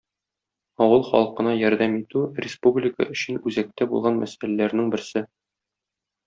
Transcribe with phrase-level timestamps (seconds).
[0.85, 5.25] Авыл халкына ярдәм итү- республика өчен үзәктә булган мәсьәләләрнең берсе.